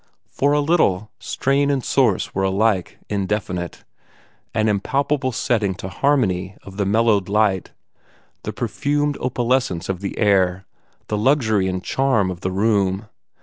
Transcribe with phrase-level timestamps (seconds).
[0.31, 3.83] For a little, strain and source were alike indefinite
[4.51, 7.69] an impalpable setting to harmony of the mellowed light,
[8.41, 10.65] the perfumed opalescence of the air,
[11.05, 13.09] the luxury and charm of the room.